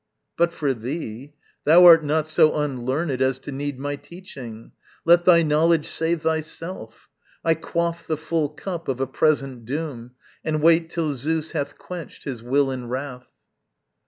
[0.35, 4.71] But for thee, Thou art not so unlearned as to need My teaching
[5.05, 7.07] let thy knowledge save thyself.
[7.45, 12.23] I quaff the full cup of a present doom, And wait till Zeus hath quenched
[12.23, 13.29] his will in wrath.